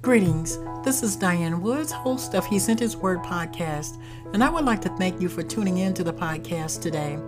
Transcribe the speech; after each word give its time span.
Greetings. 0.00 0.60
This 0.84 1.02
is 1.02 1.16
Diane 1.16 1.60
Woods, 1.60 1.90
host 1.90 2.36
of 2.36 2.46
He 2.46 2.60
Sent 2.60 2.78
His 2.78 2.96
Word 2.96 3.18
podcast, 3.18 4.00
and 4.32 4.44
I 4.44 4.48
would 4.48 4.64
like 4.64 4.80
to 4.82 4.88
thank 4.90 5.20
you 5.20 5.28
for 5.28 5.42
tuning 5.42 5.78
in 5.78 5.92
to 5.94 6.04
the 6.04 6.12
podcast 6.12 6.80
today. 6.80 7.18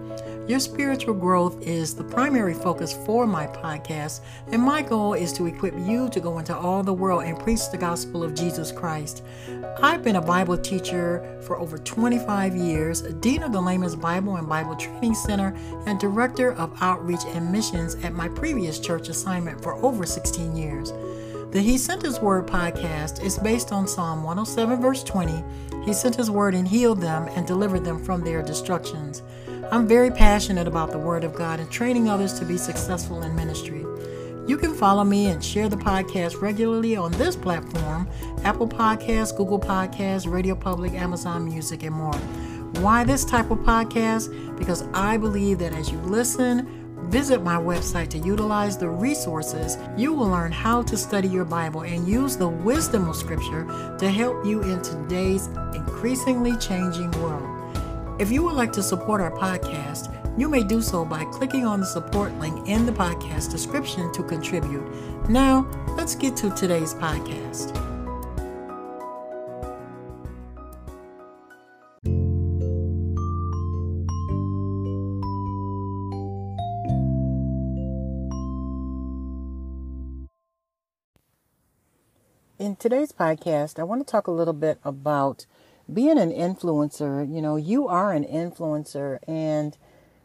Your 0.46 0.60
spiritual 0.60 1.14
growth 1.14 1.60
is 1.62 1.94
the 1.94 2.04
primary 2.04 2.54
focus 2.54 2.92
for 3.04 3.26
my 3.26 3.48
podcast, 3.48 4.20
and 4.52 4.62
my 4.62 4.83
goal 4.83 5.14
is 5.14 5.33
to 5.33 5.46
equip 5.46 5.75
you 5.80 6.08
to 6.10 6.20
go 6.20 6.38
into 6.38 6.56
all 6.56 6.84
the 6.84 6.94
world 6.94 7.25
and 7.25 7.41
preach 7.41 7.68
the 7.72 7.76
gospel 7.76 8.22
of 8.22 8.36
Jesus 8.36 8.71
Christ. 8.71 9.25
I've 9.82 10.05
been 10.05 10.16
a 10.16 10.23
Bible 10.23 10.57
teacher 10.57 11.41
for 11.43 11.59
over 11.59 11.77
25 11.77 12.55
years, 12.55 13.02
Dean 13.02 13.43
of 13.43 13.52
the 13.52 13.61
Layman's 13.61 13.96
Bible 13.96 14.37
and 14.37 14.48
Bible 14.48 14.77
Training 14.77 15.16
Center, 15.16 15.57
and 15.87 15.98
Director 15.98 16.52
of 16.52 16.80
Outreach 16.80 17.25
and 17.27 17.50
Missions 17.50 17.96
at 18.05 18.14
my 18.14 18.29
previous 18.29 18.79
church 18.79 19.09
assignment 19.09 19.61
for 19.61 19.75
over 19.84 20.07
16 20.07 20.57
years. 20.57 20.93
The 21.50 21.60
He 21.60 21.78
Sent 21.78 22.02
His 22.02 22.20
Word 22.20 22.46
podcast 22.46 23.24
is 23.24 23.36
based 23.36 23.72
on 23.72 23.88
Psalm 23.88 24.22
107, 24.22 24.80
verse 24.80 25.02
20. 25.02 25.42
He 25.84 25.92
sent 25.92 26.14
His 26.14 26.30
word 26.30 26.54
and 26.54 26.68
healed 26.68 27.00
them 27.00 27.28
and 27.34 27.45
delivered 27.45 27.84
them 27.84 28.04
from 28.04 28.22
their 28.22 28.41
destructions. 28.41 29.24
I'm 29.72 29.88
very 29.88 30.12
passionate 30.12 30.68
about 30.68 30.92
the 30.92 30.98
Word 31.00 31.24
of 31.24 31.34
God 31.34 31.58
and 31.58 31.68
training 31.68 32.08
others 32.08 32.38
to 32.38 32.44
be 32.44 32.56
successful 32.56 33.24
in 33.24 33.34
ministry. 33.34 33.84
You 34.46 34.58
can 34.58 34.74
follow 34.74 35.02
me 35.02 35.27
and 35.27 35.44
share 35.44 35.68
the 35.68 35.77
podcast 35.77 36.41
regularly 36.41 36.94
on 36.94 37.10
this 37.12 37.34
platform 37.34 38.08
Apple 38.44 38.69
Podcasts, 38.69 39.36
Google 39.36 39.58
Podcasts, 39.58 40.30
Radio 40.30 40.55
Public, 40.55 40.92
Amazon 40.92 41.44
Music, 41.44 41.82
and 41.82 41.96
more. 41.96 42.14
Why 42.80 43.02
this 43.02 43.24
type 43.24 43.50
of 43.50 43.58
podcast? 43.58 44.56
Because 44.56 44.84
I 44.94 45.16
believe 45.16 45.58
that 45.58 45.72
as 45.72 45.91
you 45.91 45.98
listen, 45.98 46.80
Visit 47.10 47.42
my 47.42 47.56
website 47.56 48.09
to 48.10 48.19
utilize 48.19 48.78
the 48.78 48.88
resources. 48.88 49.77
You 49.96 50.12
will 50.12 50.28
learn 50.28 50.52
how 50.52 50.82
to 50.82 50.96
study 50.96 51.27
your 51.27 51.45
Bible 51.45 51.80
and 51.80 52.06
use 52.06 52.36
the 52.36 52.48
wisdom 52.48 53.09
of 53.09 53.16
Scripture 53.16 53.66
to 53.98 54.09
help 54.09 54.46
you 54.46 54.62
in 54.62 54.80
today's 54.80 55.48
increasingly 55.74 56.56
changing 56.59 57.11
world. 57.20 57.50
If 58.20 58.31
you 58.31 58.44
would 58.44 58.55
like 58.55 58.70
to 58.75 58.83
support 58.84 59.20
our 59.20 59.33
podcast, 59.33 60.16
you 60.38 60.48
may 60.48 60.62
do 60.62 60.81
so 60.81 61.05
by 61.05 61.25
clicking 61.25 61.66
on 61.66 61.81
the 61.81 61.86
support 61.86 62.33
link 62.38 62.69
in 62.69 62.86
the 62.86 62.92
podcast 62.92 63.50
description 63.50 64.12
to 64.12 64.22
contribute. 64.22 64.88
Now, 65.28 65.69
let's 65.97 66.14
get 66.14 66.36
to 66.36 66.50
today's 66.50 66.94
podcast. 66.94 67.77
Today's 82.81 83.12
podcast, 83.12 83.78
I 83.78 83.83
want 83.83 84.00
to 84.06 84.11
talk 84.11 84.27
a 84.27 84.31
little 84.31 84.55
bit 84.55 84.81
about 84.83 85.45
being 85.92 86.17
an 86.17 86.33
influencer. 86.33 87.31
You 87.31 87.42
know, 87.42 87.56
you 87.56 87.87
are 87.87 88.14
an 88.14 88.25
influencer, 88.25 89.19
and 89.28 89.77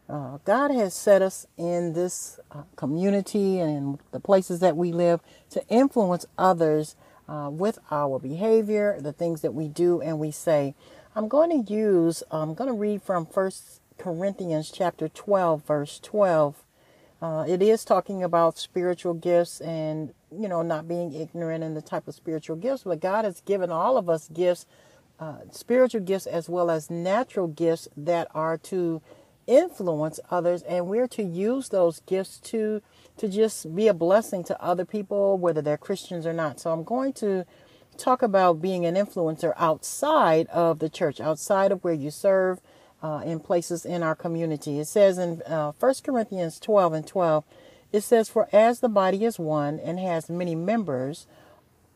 uh, 0.08 0.38
God 0.46 0.70
has 0.70 0.94
set 0.94 1.20
us 1.20 1.46
in 1.58 1.92
this 1.92 2.40
uh, 2.50 2.62
community 2.74 3.60
and 3.60 3.70
in 3.70 3.98
the 4.10 4.20
places 4.20 4.60
that 4.60 4.74
we 4.74 4.90
live 4.90 5.20
to 5.50 5.68
influence 5.68 6.24
others 6.38 6.96
uh, 7.28 7.50
with 7.52 7.78
our 7.90 8.18
behavior, 8.18 8.96
the 9.02 9.12
things 9.12 9.42
that 9.42 9.52
we 9.52 9.68
do 9.68 10.00
and 10.00 10.18
we 10.18 10.30
say. 10.30 10.74
I'm 11.14 11.28
going 11.28 11.50
to 11.50 11.70
use, 11.70 12.22
I'm 12.30 12.54
going 12.54 12.68
to 12.68 12.74
read 12.74 13.02
from 13.02 13.26
First 13.26 13.82
Corinthians 13.98 14.70
chapter 14.70 15.08
12, 15.08 15.62
verse 15.66 16.00
12. 16.00 16.62
Uh, 17.20 17.44
it 17.46 17.60
is 17.60 17.84
talking 17.84 18.22
about 18.22 18.56
spiritual 18.56 19.12
gifts 19.12 19.60
and 19.60 20.14
you 20.38 20.48
know, 20.48 20.62
not 20.62 20.88
being 20.88 21.12
ignorant 21.12 21.64
in 21.64 21.74
the 21.74 21.82
type 21.82 22.08
of 22.08 22.14
spiritual 22.14 22.56
gifts, 22.56 22.84
but 22.84 23.00
God 23.00 23.24
has 23.24 23.40
given 23.40 23.70
all 23.70 23.96
of 23.96 24.08
us 24.08 24.28
gifts, 24.28 24.66
uh, 25.18 25.38
spiritual 25.50 26.00
gifts 26.00 26.26
as 26.26 26.48
well 26.48 26.70
as 26.70 26.90
natural 26.90 27.46
gifts 27.46 27.88
that 27.96 28.28
are 28.34 28.58
to 28.58 29.00
influence 29.46 30.18
others, 30.30 30.62
and 30.62 30.88
we're 30.88 31.06
to 31.06 31.22
use 31.22 31.68
those 31.68 32.00
gifts 32.00 32.38
to 32.40 32.82
to 33.16 33.28
just 33.28 33.74
be 33.74 33.88
a 33.88 33.94
blessing 33.94 34.44
to 34.44 34.62
other 34.62 34.84
people, 34.84 35.38
whether 35.38 35.62
they're 35.62 35.78
Christians 35.78 36.26
or 36.26 36.34
not. 36.34 36.60
So 36.60 36.70
I'm 36.70 36.84
going 36.84 37.14
to 37.14 37.46
talk 37.96 38.20
about 38.20 38.60
being 38.60 38.84
an 38.84 38.94
influencer 38.94 39.54
outside 39.56 40.46
of 40.48 40.80
the 40.80 40.90
church, 40.90 41.18
outside 41.18 41.72
of 41.72 41.82
where 41.82 41.94
you 41.94 42.10
serve, 42.10 42.60
uh, 43.02 43.22
in 43.24 43.40
places 43.40 43.86
in 43.86 44.02
our 44.02 44.14
community. 44.14 44.78
It 44.80 44.86
says 44.86 45.16
in 45.18 45.42
uh, 45.42 45.72
1 45.78 45.94
Corinthians 46.04 46.60
12 46.60 46.92
and 46.92 47.06
12 47.06 47.44
it 47.92 48.02
says, 48.02 48.28
For 48.28 48.48
as 48.52 48.80
the 48.80 48.88
body 48.88 49.24
is 49.24 49.38
one 49.38 49.78
and 49.78 49.98
has 49.98 50.28
many 50.28 50.54
members, 50.54 51.26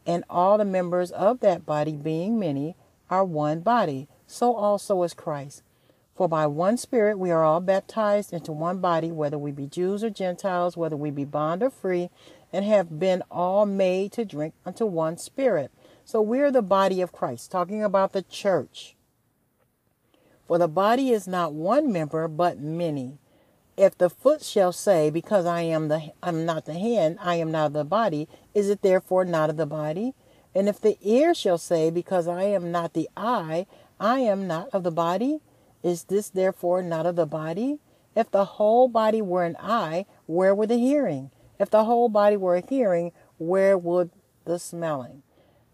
and 0.06 0.25
all 0.31 0.59
the 0.59 0.65
members 0.65 1.11
of 1.11 1.41
that 1.41 1.67
body, 1.67 1.97
being 1.97 2.39
many, 2.39 2.77
are 3.09 3.25
one 3.25 3.61
body, 3.61 4.09
so 4.27 4.55
also 4.55 5.03
is 5.03 5.15
Christ. 5.15 5.62
For 6.15 6.28
by 6.28 6.47
one 6.47 6.77
Spirit 6.77 7.19
we 7.19 7.31
are 7.31 7.45
all 7.45 7.61
baptized 7.61 8.33
into 8.33 8.53
one 8.53 8.78
body, 8.78 9.11
whether 9.11 9.39
we 9.39 9.53
be 9.53 9.67
Jews 9.67 10.05
or 10.05 10.11
Gentiles, 10.11 10.77
whether 10.77 10.97
we 10.97 11.11
be 11.11 11.25
bond 11.25 11.62
or 11.62 11.71
free, 11.71 12.11
and 12.53 12.65
have 12.65 12.99
been 12.99 13.22
all 13.31 13.65
made 13.67 14.12
to 14.12 14.25
drink 14.25 14.55
unto 14.67 14.84
one 14.84 15.17
Spirit. 15.17 15.71
So 16.05 16.21
we're 16.21 16.51
the 16.51 16.62
body 16.62 17.01
of 17.01 17.12
Christ, 17.12 17.51
talking 17.51 17.83
about 17.83 18.12
the 18.12 18.22
church. 18.22 18.97
For 20.47 20.59
the 20.59 20.69
body 20.69 21.11
is 21.11 21.28
not 21.28 21.53
one 21.53 21.93
member, 21.93 22.27
but 22.28 22.59
many. 22.59 23.19
If 23.77 23.97
the 23.97 24.11
foot 24.11 24.43
shall 24.43 24.73
say, 24.73 25.11
Because 25.11 25.47
I 25.47 25.63
am 25.63 25.89
the 25.89 26.13
I'm 26.23 26.45
not 26.45 26.67
the 26.67 26.75
hand, 26.75 27.19
I 27.21 27.37
am 27.37 27.51
not 27.51 27.67
of 27.67 27.73
the 27.73 27.85
body, 27.85 28.29
is 28.55 28.69
it 28.69 28.83
therefore 28.83 29.25
not 29.25 29.51
of 29.51 29.57
the 29.57 29.67
body? 29.67 30.15
And 30.55 30.69
if 30.69 30.81
the 30.81 30.99
ear 31.03 31.35
shall 31.35 31.59
say, 31.59 31.91
Because 31.91 32.29
I 32.29 32.45
am 32.45 32.71
not 32.71 32.93
the 32.93 33.09
eye, 33.17 33.67
I 33.99 34.21
am 34.21 34.47
not 34.47 34.69
of 34.73 34.83
the 34.83 34.91
body, 34.91 35.41
is 35.83 36.05
this 36.05 36.29
therefore 36.29 36.83
not 36.83 37.07
of 37.07 37.17
the 37.17 37.27
body? 37.27 37.79
If 38.15 38.31
the 38.31 38.45
whole 38.45 38.89
body 38.89 39.23
were 39.23 39.45
an 39.45 39.57
eye, 39.61 40.07
where 40.27 40.55
were 40.55 40.67
the 40.67 40.79
hearing? 40.79 41.31
If 41.59 41.71
the 41.71 41.85
whole 41.85 42.09
body 42.09 42.37
were 42.37 42.57
a 42.57 42.67
hearing, 42.67 43.13
where 43.39 43.79
would 43.79 44.11
the 44.45 44.59
smelling? 44.59 45.23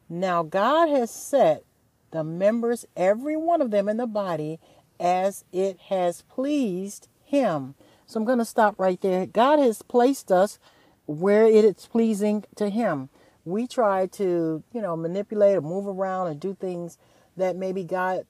Now 0.09 0.43
God 0.43 0.89
has 0.89 1.11
set 1.11 1.65
the 2.11 2.23
members, 2.23 2.87
every 2.97 3.37
one 3.37 3.61
of 3.61 3.71
them 3.71 3.89
in 3.89 3.97
the 3.97 4.07
body, 4.07 4.61
as 5.01 5.45
it 5.53 5.79
has 5.89 6.23
pleased 6.23 7.09
him. 7.25 7.75
So 8.07 8.21
I'm 8.21 8.27
going 8.27 8.39
to 8.39 8.45
stop 8.45 8.79
right 8.79 9.01
there. 9.01 9.27
God 9.27 9.59
has 9.59 9.83
placed 9.83 10.31
us 10.31 10.59
where 11.07 11.47
it 11.47 11.65
is 11.65 11.87
pleasing 11.87 12.45
to 12.57 12.69
Him. 12.69 13.09
We 13.45 13.67
try 13.67 14.07
to, 14.07 14.63
you 14.73 14.81
know, 14.81 14.97
manipulate 14.97 15.57
or 15.57 15.61
move 15.61 15.87
around 15.87 16.29
and 16.29 16.41
do 16.41 16.55
things 16.55 16.99
that 17.37 17.57
maybe 17.57 17.85
God 17.85 18.27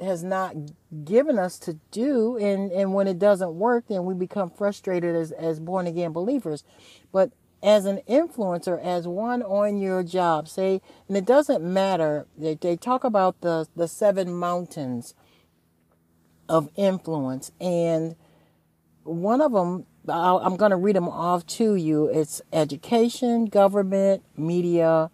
has 0.00 0.24
not 0.24 0.54
given 1.04 1.38
us 1.38 1.58
to 1.60 1.74
do. 1.90 2.36
And, 2.36 2.72
and 2.72 2.94
when 2.94 3.06
it 3.06 3.18
doesn't 3.18 3.54
work, 3.54 3.84
then 3.88 4.04
we 4.04 4.14
become 4.14 4.50
frustrated 4.50 5.14
as, 5.14 5.32
as 5.32 5.60
born 5.60 5.86
again 5.86 6.12
believers. 6.12 6.64
But 7.12 7.32
as 7.62 7.84
an 7.84 8.00
influencer, 8.08 8.82
as 8.82 9.06
one 9.06 9.42
on 9.42 9.78
your 9.78 10.02
job, 10.02 10.48
say, 10.48 10.80
and 11.08 11.16
it 11.16 11.26
doesn't 11.26 11.62
matter, 11.62 12.26
they, 12.36 12.54
they 12.54 12.76
talk 12.76 13.04
about 13.04 13.40
the, 13.42 13.66
the 13.76 13.86
seven 13.86 14.32
mountains 14.32 15.14
of 16.48 16.70
influence. 16.76 17.52
And 17.60 18.16
one 19.04 19.40
of 19.40 19.52
them, 19.52 19.86
i 20.08 20.44
am 20.44 20.56
going 20.56 20.70
to 20.70 20.76
read 20.76 20.96
them 20.96 21.08
off 21.08 21.46
to 21.46 21.74
you. 21.74 22.06
It's 22.08 22.40
education, 22.52 23.46
government, 23.46 24.22
media, 24.36 25.10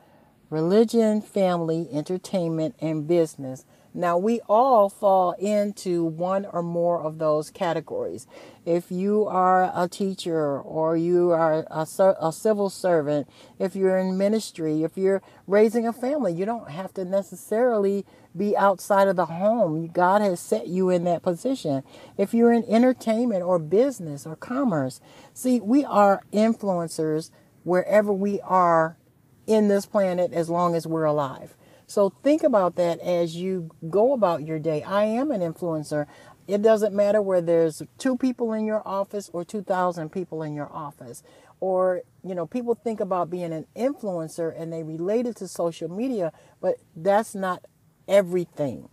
religion, 0.50 1.20
family, 1.20 1.88
entertainment, 1.92 2.76
and 2.80 3.06
business. 3.06 3.64
Now, 3.96 4.18
we 4.18 4.40
all 4.46 4.90
fall 4.90 5.32
into 5.32 6.04
one 6.04 6.44
or 6.44 6.62
more 6.62 7.00
of 7.00 7.18
those 7.18 7.50
categories. 7.50 8.26
If 8.66 8.90
you 8.90 9.26
are 9.26 9.72
a 9.74 9.88
teacher 9.88 10.60
or 10.60 10.98
you 10.98 11.30
are 11.30 11.64
a, 11.70 11.86
a, 12.20 12.30
civil 12.30 12.68
servant, 12.68 13.26
if 13.58 13.74
you're 13.74 13.96
in 13.96 14.18
ministry, 14.18 14.82
if 14.82 14.98
you're 14.98 15.22
raising 15.46 15.88
a 15.88 15.94
family, 15.94 16.34
you 16.34 16.44
don't 16.44 16.70
have 16.70 16.92
to 16.94 17.06
necessarily 17.06 18.04
be 18.36 18.54
outside 18.54 19.08
of 19.08 19.16
the 19.16 19.26
home. 19.26 19.86
God 19.86 20.20
has 20.20 20.40
set 20.40 20.66
you 20.66 20.90
in 20.90 21.04
that 21.04 21.22
position. 21.22 21.82
If 22.18 22.34
you're 22.34 22.52
in 22.52 22.64
entertainment 22.68 23.44
or 23.44 23.58
business 23.58 24.26
or 24.26 24.36
commerce, 24.36 25.00
see, 25.32 25.58
we 25.58 25.86
are 25.86 26.22
influencers 26.34 27.30
wherever 27.64 28.12
we 28.12 28.42
are 28.42 28.98
in 29.46 29.68
this 29.68 29.86
planet 29.86 30.34
as 30.34 30.50
long 30.50 30.74
as 30.74 30.86
we're 30.86 31.04
alive. 31.04 31.56
So 31.86 32.10
think 32.22 32.42
about 32.42 32.74
that 32.76 33.00
as 33.00 33.36
you 33.36 33.70
go 33.88 34.12
about 34.12 34.44
your 34.44 34.58
day. 34.58 34.82
I 34.82 35.04
am 35.04 35.30
an 35.30 35.40
influencer. 35.40 36.06
It 36.48 36.62
doesn't 36.62 36.94
matter 36.94 37.22
where 37.22 37.40
there's 37.40 37.82
two 37.98 38.16
people 38.16 38.52
in 38.52 38.64
your 38.64 38.82
office 38.86 39.30
or 39.32 39.44
2,000 39.44 40.10
people 40.10 40.42
in 40.42 40.54
your 40.54 40.72
office. 40.72 41.22
Or, 41.60 42.02
you 42.24 42.34
know, 42.34 42.46
people 42.46 42.74
think 42.74 43.00
about 43.00 43.30
being 43.30 43.52
an 43.52 43.66
influencer 43.76 44.52
and 44.60 44.72
they 44.72 44.82
relate 44.82 45.26
it 45.26 45.36
to 45.36 45.48
social 45.48 45.88
media, 45.88 46.32
but 46.60 46.76
that's 46.94 47.34
not 47.34 47.64
everything. 48.08 48.88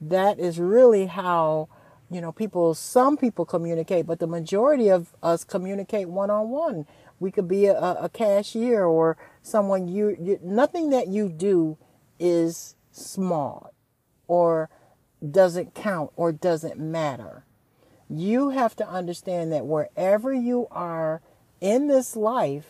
That 0.00 0.38
is 0.38 0.58
really 0.58 1.06
how, 1.06 1.68
you 2.10 2.20
know, 2.20 2.32
people, 2.32 2.74
some 2.74 3.16
people 3.16 3.44
communicate, 3.44 4.06
but 4.06 4.18
the 4.18 4.26
majority 4.26 4.88
of 4.88 5.14
us 5.22 5.44
communicate 5.44 6.08
one 6.08 6.30
on 6.30 6.50
one. 6.50 6.86
We 7.18 7.30
could 7.30 7.48
be 7.48 7.66
a, 7.66 7.76
a 7.76 8.08
cashier 8.08 8.84
or 8.84 9.16
someone 9.42 9.88
you, 9.88 10.16
you 10.20 10.38
nothing 10.42 10.90
that 10.90 11.08
you 11.08 11.28
do 11.28 11.76
is 12.18 12.74
small 12.90 13.72
or 14.28 14.68
doesn't 15.30 15.74
count 15.74 16.10
or 16.16 16.32
doesn't 16.32 16.78
matter. 16.78 17.44
You 18.08 18.50
have 18.50 18.76
to 18.76 18.88
understand 18.88 19.52
that 19.52 19.66
wherever 19.66 20.32
you 20.32 20.68
are 20.70 21.20
in 21.60 21.88
this 21.88 22.14
life, 22.14 22.66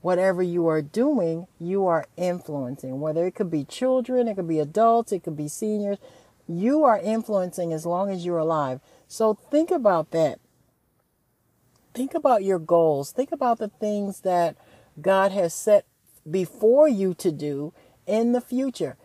whatever 0.00 0.42
you 0.42 0.66
are 0.68 0.82
doing, 0.82 1.46
you 1.58 1.86
are 1.86 2.06
influencing. 2.16 3.00
Whether 3.00 3.26
it 3.26 3.34
could 3.34 3.50
be 3.50 3.64
children, 3.64 4.28
it 4.28 4.36
could 4.36 4.48
be 4.48 4.58
adults, 4.58 5.12
it 5.12 5.24
could 5.24 5.36
be 5.36 5.48
seniors. 5.48 5.98
You 6.46 6.84
are 6.84 6.98
influencing 6.98 7.72
as 7.72 7.86
long 7.86 8.10
as 8.10 8.24
you're 8.24 8.38
alive. 8.38 8.80
So 9.08 9.34
think 9.50 9.70
about 9.70 10.10
that. 10.10 10.38
Think 11.94 12.14
about 12.14 12.42
your 12.42 12.58
goals. 12.58 13.12
Think 13.12 13.32
about 13.32 13.58
the 13.58 13.68
things 13.68 14.20
that 14.20 14.56
God 15.00 15.32
has 15.32 15.54
set 15.54 15.84
before 16.28 16.88
you 16.88 17.14
to 17.14 17.32
do 17.32 17.72
in 18.06 18.32
the 18.32 18.40
future. 18.40 18.96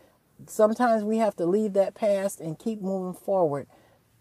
Sometimes 0.45 1.03
we 1.03 1.17
have 1.17 1.35
to 1.38 1.45
leave 1.45 1.73
that 1.73 1.95
past 1.95 2.39
and 2.39 2.59
keep 2.59 2.81
moving 2.81 3.19
forward. 3.19 3.67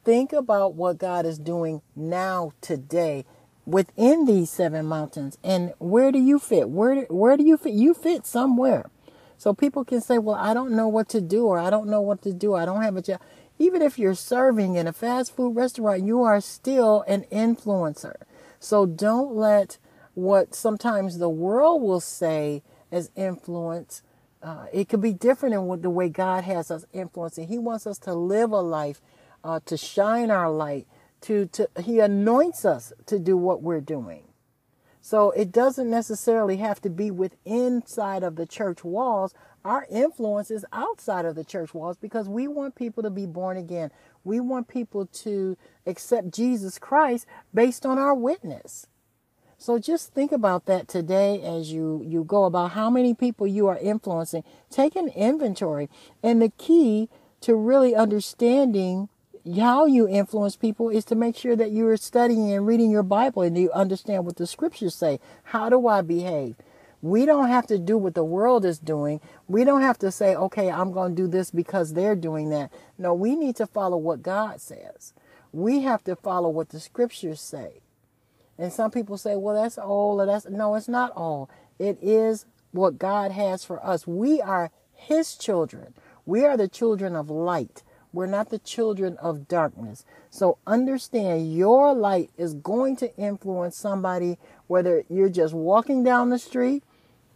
Think 0.05 0.33
about 0.33 0.75
what 0.75 0.99
God 0.99 1.27
is 1.27 1.39
doing 1.39 1.83
now, 1.95 2.53
today, 2.61 3.25
within 3.67 4.25
these 4.25 4.51
seven 4.51 4.87
mountains. 4.87 5.37
And 5.43 5.75
where 5.79 6.13
do 6.13 6.19
you 6.19 6.39
fit? 6.39 6.71
Where, 6.71 7.03
where 7.05 7.37
do 7.37 7.45
you 7.45 7.57
fit? 7.57 7.73
You 7.73 7.93
fit 7.93 8.25
somewhere. 8.25 8.89
So 9.37 9.53
people 9.53 9.85
can 9.85 10.01
say, 10.01 10.19
well, 10.19 10.37
I 10.37 10.55
don't 10.55 10.73
know 10.73 10.89
what 10.89 11.09
to 11.11 11.21
do, 11.21 11.47
or 11.47 11.59
I 11.59 11.69
don't 11.69 11.89
know 11.89 12.01
what 12.01 12.23
to 12.23 12.33
do. 12.33 12.55
I 12.55 12.65
don't 12.65 12.83
have 12.83 12.97
a 12.97 13.03
job. 13.03 13.21
Even 13.59 13.83
if 13.83 13.99
you're 13.99 14.15
serving 14.15 14.77
in 14.77 14.87
a 14.87 14.93
fast 14.93 15.35
food 15.35 15.57
restaurant, 15.57 16.05
you 16.05 16.23
are 16.23 16.41
still 16.41 17.05
an 17.07 17.25
influencer. 17.33 18.17
So 18.61 18.87
don't 18.87 19.35
let 19.35 19.79
what 20.15 20.55
sometimes 20.55 21.19
the 21.19 21.29
world 21.29 21.83
will 21.83 22.01
say 22.01 22.63
as 22.91 23.11
influence. 23.17 24.03
Uh, 24.43 24.67
it 24.73 24.89
could 24.89 25.01
be 25.01 25.13
different 25.13 25.55
in 25.55 25.81
the 25.83 25.91
way 25.91 26.09
God 26.09 26.45
has 26.45 26.71
us 26.71 26.85
influencing. 26.93 27.49
He 27.49 27.59
wants 27.59 27.87
us 27.87 27.99
to 28.01 28.15
live 28.15 28.53
a 28.53 28.61
life, 28.61 29.01
uh, 29.43 29.61
to 29.67 29.77
shine 29.77 30.31
our 30.31 30.51
light, 30.51 30.87
to, 31.23 31.47
to 31.47 31.69
He 31.83 32.01
anoints 32.01 32.65
us 32.65 32.93
to 33.07 33.19
do 33.19 33.37
what 33.37 33.63
we're 33.63 33.81
doing. 33.81 34.25
So 35.01 35.31
it 35.31 35.53
doesn't 35.53 35.89
necessarily 35.89 36.57
have 36.57 36.81
to 36.81 36.91
be 36.91 37.13
within 37.13 37.37
inside 37.47 38.25
of 38.25 38.35
the 38.35 38.47
church 38.47 38.83
walls. 38.83 39.35
Our 39.65 39.87
influence 39.89 40.51
is 40.51 40.65
outside 40.73 41.25
of 41.25 41.37
the 41.37 41.45
church 41.45 41.73
walls 41.73 41.97
because 41.97 42.29
we 42.29 42.49
want 42.49 42.75
people 42.75 43.05
to 43.05 43.11
be 43.11 43.27
born 43.27 43.57
again. 43.57 43.93
We 44.25 44.41
want 44.41 44.67
people 44.67 45.07
to 45.07 45.57
accept 45.87 46.35
Jesus 46.35 46.79
Christ 46.79 47.27
based 47.55 47.87
on 47.87 47.99
our 47.99 48.15
witness. 48.15 48.89
So 49.59 49.79
just 49.79 50.13
think 50.13 50.33
about 50.33 50.67
that 50.67 50.87
today 50.87 51.41
as 51.43 51.73
you, 51.73 52.03
you 52.07 52.25
go 52.25 52.45
about 52.45 52.73
how 52.73 52.91
many 52.91 53.15
people 53.15 53.47
you 53.47 53.67
are 53.69 53.79
influencing. 53.79 54.45
Take 54.71 54.97
an 54.97 55.09
inventory. 55.09 55.89
And 56.23 56.43
the 56.43 56.51
key 56.51 57.09
to 57.41 57.57
really 57.57 57.95
understanding 57.95 59.09
how 59.59 59.87
you 59.87 60.09
influence 60.09 60.57
people 60.57 60.91
is 60.91 61.05
to 61.07 61.15
make 61.15 61.37
sure 61.37 61.57
that 61.57 61.71
you 61.71 61.89
are 61.89 61.97
studying 61.97 62.53
and 62.53 62.67
reading 62.67 62.91
your 62.91 63.03
Bible 63.03 63.43
and 63.43 63.57
you 63.57 63.71
understand 63.73 64.25
what 64.27 64.37
the 64.37 64.47
scriptures 64.47 64.95
say. 64.95 65.21
How 65.45 65.69
do 65.69 65.87
I 65.87 66.03
behave? 66.03 66.57
We 67.01 67.25
don't 67.25 67.49
have 67.49 67.67
to 67.69 67.79
do 67.79 67.97
what 67.97 68.15
the 68.15 68.25
world 68.25 68.65
is 68.65 68.79
doing. 68.79 69.21
We 69.47 69.65
don't 69.65 69.83
have 69.83 69.99
to 70.01 70.11
say, 70.11 70.35
okay, 70.35 70.71
I'm 70.71 70.93
going 70.93 71.15
to 71.15 71.23
do 71.23 71.29
this 71.29 71.51
because 71.51 71.93
they're 71.93 72.17
doing 72.17 72.51
that. 72.51 72.73
No, 72.99 73.15
we 73.15 73.37
need 73.37 73.57
to 73.57 73.67
follow 73.67 73.97
what 73.97 74.23
God 74.23 74.61
says. 74.61 75.15
We 75.53 75.83
have 75.83 76.03
to 76.05 76.17
follow 76.17 76.49
what 76.49 76.71
the 76.71 76.81
scriptures 76.81 77.41
say. 77.41 77.81
And 78.59 78.73
some 78.73 78.91
people 78.91 79.19
say, 79.19 79.37
well, 79.37 79.63
that's 79.63 79.79
all. 79.79 80.21
Or 80.21 80.27
that's 80.27 80.47
no, 80.47 80.75
it's 80.75 80.89
not 80.89 81.13
all. 81.13 81.51
It 81.79 81.99
is 82.01 82.47
what 82.73 82.99
God 82.99 83.33
has 83.33 83.65
for 83.65 83.85
us. 83.85 84.07
We 84.07 84.41
are 84.41 84.71
His 84.93 85.37
children. 85.37 85.95
We 86.25 86.45
are 86.45 86.57
the 86.57 86.69
children 86.69 87.15
of 87.15 87.31
light. 87.31 87.83
We're 88.13 88.27
not 88.27 88.49
the 88.49 88.59
children 88.59 89.19
of 89.19 89.47
darkness. 89.47 90.05
So 90.31 90.59
understand 90.67 91.55
your 91.55 91.95
light 91.95 92.31
is 92.39 92.55
going 92.55 92.97
to 92.97 93.15
influence 93.17 93.77
somebody, 93.77 94.39
whether 94.69 95.05
you're 95.11 95.29
just 95.29 95.53
walking 95.53 96.03
down 96.03 96.31
the 96.31 96.39
street, 96.39 96.83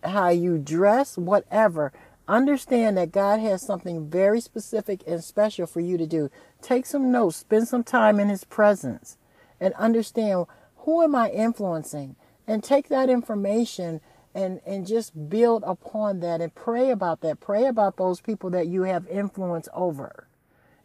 how 0.03 0.31
you 0.31 0.59
dress, 0.59 1.19
whatever. 1.19 1.93
Understand 2.27 2.97
that 2.97 3.13
God 3.13 3.41
has 3.41 3.61
something 3.61 4.09
very 4.09 4.41
specific 4.41 5.03
and 5.07 5.23
special 5.23 5.67
for 5.67 5.81
you 5.81 5.99
to 5.99 6.07
do. 6.07 6.31
Take 6.63 6.87
some 6.87 7.13
notes, 7.13 7.37
spend 7.37 7.69
some 7.69 7.85
time 7.85 8.19
in 8.19 8.29
His 8.29 8.45
presence, 8.45 9.19
and 9.61 9.75
understand 9.75 10.47
who 10.81 11.03
am 11.03 11.15
I 11.15 11.31
influencing? 11.31 12.17
And 12.47 12.65
take 12.65 12.89
that 12.89 13.09
information 13.09 14.01
and, 14.35 14.61
and 14.67 14.87
just 14.87 15.29
build 15.29 15.63
upon 15.67 16.21
that 16.21 16.41
and 16.41 16.55
pray 16.55 16.91
about 16.91 17.21
that. 17.21 17.41
Pray 17.41 17.67
about 17.67 17.97
those 17.97 18.21
people 18.21 18.51
that 18.51 18.67
you 18.67 18.83
have 18.83 19.07
influence 19.09 19.69
over. 19.75 20.29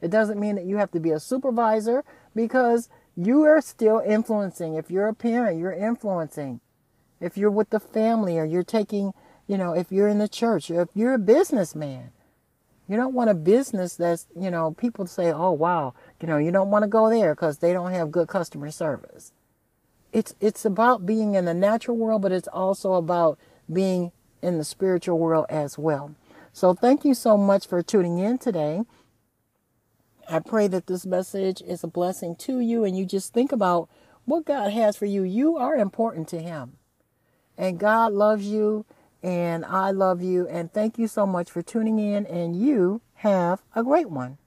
It 0.01 0.09
doesn't 0.11 0.39
mean 0.39 0.55
that 0.55 0.65
you 0.65 0.77
have 0.77 0.91
to 0.91 0.99
be 0.99 1.11
a 1.11 1.19
supervisor 1.19 2.03
because 2.35 2.89
you 3.15 3.43
are 3.43 3.61
still 3.61 4.01
influencing. 4.05 4.75
If 4.75 4.91
you're 4.91 5.07
a 5.07 5.13
parent, 5.13 5.59
you're 5.59 5.71
influencing. 5.71 6.59
If 7.21 7.37
you're 7.37 7.51
with 7.51 7.69
the 7.69 7.79
family 7.79 8.37
or 8.37 8.45
you're 8.45 8.63
taking, 8.63 9.13
you 9.47 9.57
know, 9.57 9.73
if 9.73 9.91
you're 9.91 10.09
in 10.09 10.19
the 10.19 10.27
church 10.27 10.69
if 10.69 10.89
you're 10.93 11.13
a 11.13 11.19
businessman, 11.19 12.11
you 12.87 12.97
don't 12.97 13.13
want 13.13 13.29
a 13.29 13.35
business 13.35 13.95
that's, 13.95 14.27
you 14.39 14.51
know, 14.51 14.71
people 14.71 15.07
say, 15.07 15.31
oh, 15.31 15.51
wow, 15.51 15.93
you 16.21 16.27
know, 16.27 16.37
you 16.37 16.51
don't 16.51 16.69
want 16.69 16.83
to 16.83 16.87
go 16.87 17.09
there 17.09 17.33
because 17.33 17.59
they 17.59 17.73
don't 17.73 17.93
have 17.93 18.11
good 18.11 18.27
customer 18.27 18.69
service. 18.69 19.31
It's, 20.15 20.33
it's 20.39 20.63
about 20.63 21.05
being 21.05 21.35
in 21.35 21.43
the 21.43 21.53
natural 21.53 21.97
world, 21.97 22.21
but 22.21 22.31
it's 22.31 22.47
also 22.47 22.93
about 22.93 23.37
being 23.71 24.13
in 24.41 24.57
the 24.57 24.63
spiritual 24.63 25.19
world 25.19 25.45
as 25.49 25.77
well. 25.77 26.15
So 26.53 26.73
thank 26.73 27.03
you 27.03 27.13
so 27.13 27.35
much 27.35 27.67
for 27.67 27.83
tuning 27.83 28.19
in 28.19 28.37
today. 28.37 28.83
I 30.29 30.39
pray 30.39 30.69
that 30.69 30.87
this 30.87 31.05
message 31.05 31.61
is 31.61 31.83
a 31.83 31.87
blessing 31.87 32.37
to 32.37 32.61
you 32.61 32.85
and 32.85 32.97
you 32.97 33.05
just 33.05 33.33
think 33.33 33.51
about 33.51 33.89
what 34.23 34.45
God 34.45 34.71
has 34.71 34.95
for 34.95 35.05
you. 35.05 35.23
You 35.23 35.57
are 35.57 35.75
important 35.75 36.29
to 36.29 36.41
Him. 36.41 36.77
And 37.57 37.77
God 37.77 38.13
loves 38.13 38.45
you 38.45 38.85
and 39.21 39.65
I 39.65 39.91
love 39.91 40.21
you. 40.21 40.47
And 40.47 40.71
thank 40.71 40.97
you 40.97 41.09
so 41.09 41.25
much 41.27 41.51
for 41.51 41.61
tuning 41.61 41.99
in. 41.99 42.25
And 42.25 42.55
you 42.55 43.01
have 43.15 43.63
a 43.75 43.83
great 43.83 44.09
one. 44.09 44.37